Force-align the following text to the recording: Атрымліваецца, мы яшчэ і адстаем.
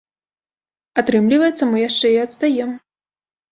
Атрымліваецца, 1.01 1.63
мы 1.75 1.83
яшчэ 1.89 2.07
і 2.17 2.19
адстаем. 2.25 2.75